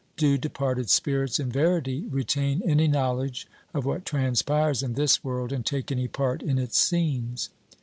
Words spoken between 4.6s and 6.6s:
in this world, and take any part in